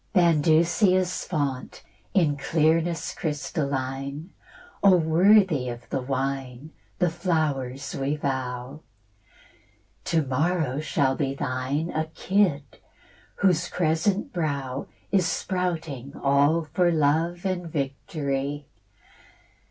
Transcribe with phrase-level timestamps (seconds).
[0.13, 1.83] Bandusia's fount,
[2.15, 4.31] in clearness crystalline,
[4.81, 8.81] O worthy of the wine, the flowers we vow!
[10.05, 12.63] To morrow shall be thine A kid,
[13.35, 18.65] whose crescent brow Is sprouting all for love and victory.